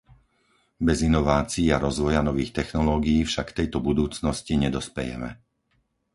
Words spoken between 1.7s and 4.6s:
a rozvoja nových technológií však k tejto budúcnosti